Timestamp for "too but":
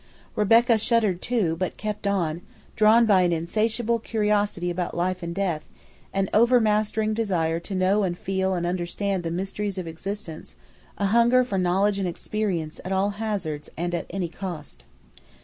1.21-1.77